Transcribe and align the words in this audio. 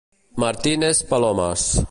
Martínez 0.41 1.03
palomes. 1.09 1.61